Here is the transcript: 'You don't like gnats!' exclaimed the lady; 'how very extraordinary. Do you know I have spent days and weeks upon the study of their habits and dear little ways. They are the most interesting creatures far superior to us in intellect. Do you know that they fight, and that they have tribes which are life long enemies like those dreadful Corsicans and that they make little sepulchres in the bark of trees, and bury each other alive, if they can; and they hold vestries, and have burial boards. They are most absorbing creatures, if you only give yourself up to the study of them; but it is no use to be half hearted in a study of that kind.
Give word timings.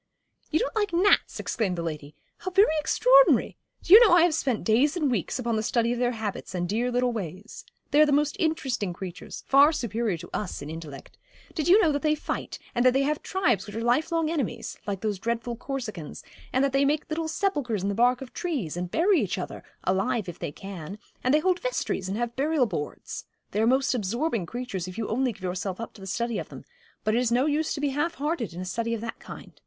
'You 0.49 0.57
don't 0.57 0.75
like 0.75 0.93
gnats!' 0.93 1.39
exclaimed 1.39 1.77
the 1.77 1.83
lady; 1.83 2.15
'how 2.39 2.49
very 2.49 2.73
extraordinary. 2.79 3.55
Do 3.83 3.93
you 3.93 3.99
know 3.99 4.13
I 4.15 4.23
have 4.23 4.33
spent 4.33 4.63
days 4.63 4.97
and 4.97 5.11
weeks 5.11 5.37
upon 5.37 5.57
the 5.57 5.61
study 5.61 5.93
of 5.93 5.99
their 5.99 6.13
habits 6.13 6.55
and 6.55 6.67
dear 6.67 6.91
little 6.91 7.11
ways. 7.11 7.63
They 7.91 8.01
are 8.01 8.05
the 8.07 8.11
most 8.11 8.35
interesting 8.39 8.93
creatures 8.93 9.43
far 9.45 9.71
superior 9.71 10.17
to 10.17 10.29
us 10.33 10.59
in 10.59 10.71
intellect. 10.71 11.19
Do 11.53 11.61
you 11.61 11.79
know 11.79 11.91
that 11.91 12.01
they 12.01 12.15
fight, 12.15 12.57
and 12.73 12.83
that 12.83 12.93
they 12.93 13.03
have 13.03 13.21
tribes 13.21 13.67
which 13.67 13.75
are 13.75 13.83
life 13.83 14.11
long 14.11 14.31
enemies 14.31 14.75
like 14.87 15.01
those 15.01 15.19
dreadful 15.19 15.55
Corsicans 15.55 16.23
and 16.51 16.63
that 16.65 16.73
they 16.73 16.83
make 16.83 17.07
little 17.07 17.27
sepulchres 17.27 17.83
in 17.83 17.89
the 17.89 17.93
bark 17.93 18.21
of 18.23 18.33
trees, 18.33 18.75
and 18.75 18.89
bury 18.89 19.21
each 19.21 19.37
other 19.37 19.63
alive, 19.83 20.27
if 20.27 20.39
they 20.39 20.51
can; 20.51 20.97
and 21.23 21.31
they 21.31 21.39
hold 21.41 21.59
vestries, 21.61 22.09
and 22.09 22.17
have 22.17 22.35
burial 22.35 22.65
boards. 22.65 23.25
They 23.51 23.61
are 23.61 23.67
most 23.67 23.93
absorbing 23.93 24.47
creatures, 24.47 24.87
if 24.87 24.97
you 24.97 25.07
only 25.09 25.31
give 25.31 25.43
yourself 25.43 25.79
up 25.79 25.93
to 25.93 26.01
the 26.01 26.07
study 26.07 26.39
of 26.39 26.49
them; 26.49 26.65
but 27.03 27.13
it 27.13 27.19
is 27.19 27.31
no 27.31 27.45
use 27.45 27.75
to 27.75 27.79
be 27.79 27.89
half 27.89 28.15
hearted 28.15 28.51
in 28.55 28.61
a 28.61 28.65
study 28.65 28.95
of 28.95 29.01
that 29.01 29.19
kind. 29.19 29.53